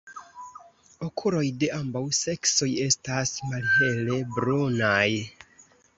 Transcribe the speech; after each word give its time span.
Okuloj 1.07 1.43
de 1.63 1.69
ambaŭ 1.75 2.03
seksoj 2.21 2.69
estas 2.87 3.35
malhele 3.53 4.19
brunaj. 4.37 5.07